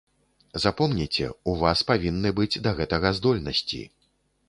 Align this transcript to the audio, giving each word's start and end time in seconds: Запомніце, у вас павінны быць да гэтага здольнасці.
Запомніце, 0.63 1.27
у 1.53 1.55
вас 1.61 1.85
павінны 1.91 2.35
быць 2.41 2.61
да 2.67 2.77
гэтага 2.83 3.17
здольнасці. 3.23 3.83